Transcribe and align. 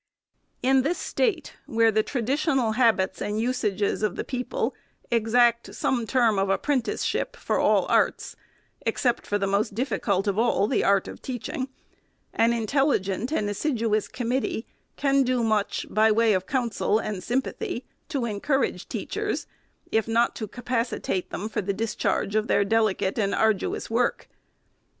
In 0.63 0.81
this 0.81 0.97
State, 0.97 1.57
where 1.67 1.91
the 1.91 2.01
traditional 2.01 2.71
habits 2.71 3.21
and 3.21 3.39
usages 3.39 4.01
of 4.01 4.15
the 4.15 4.23
people 4.23 4.73
exact 5.11 5.75
some 5.75 6.07
term 6.07 6.39
of 6.39 6.49
apprenticeship 6.49 7.35
for 7.35 7.59
all 7.59 7.85
arts— 7.87 8.35
except 8.87 9.27
for 9.27 9.37
the 9.37 9.45
most 9.45 9.75
difficult 9.75 10.25
of 10.27 10.39
all, 10.39 10.65
the 10.65 10.83
art 10.83 11.07
of 11.07 11.21
teach 11.21 11.49
ing— 11.49 11.67
an 12.33 12.51
intelligent 12.51 13.31
and 13.31 13.47
assiduous 13.47 14.07
committee 14.07 14.65
can 14.97 15.21
do 15.21 15.43
much, 15.43 15.85
by 15.87 16.11
way 16.11 16.33
of 16.33 16.47
counsel 16.47 16.97
and 16.97 17.21
sympathy, 17.23 17.85
to 18.09 18.25
encourage 18.25 18.89
teachers, 18.89 19.45
if 19.91 20.07
not 20.07 20.35
to 20.35 20.47
capacitate 20.47 21.29
them 21.29 21.47
for 21.47 21.61
the 21.61 21.73
discharge 21.73 22.33
of 22.33 22.47
their 22.47 22.65
delicate 22.65 23.19
and 23.19 23.35
arduous 23.35 23.87
work. 23.87 24.27